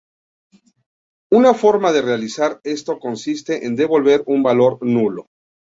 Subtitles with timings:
[1.31, 5.27] Una forma de realizar esto consiste en devolver un valor "nulo".